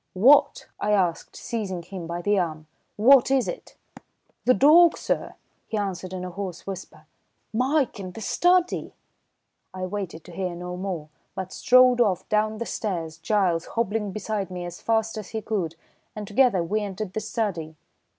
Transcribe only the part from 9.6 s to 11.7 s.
I waited to hear no more, but